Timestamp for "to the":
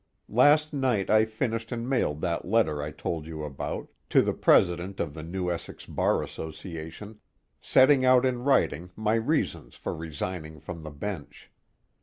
4.09-4.33